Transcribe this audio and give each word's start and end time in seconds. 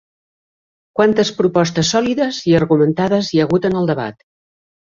Quantes 0.99 1.31
propostes 1.41 1.93
sòlides 1.97 2.41
i 2.53 2.57
argumentades 2.63 3.31
hi 3.35 3.43
ha 3.45 3.49
hagut 3.49 3.69
en 3.71 3.81
el 3.83 3.93
debat? 3.93 4.23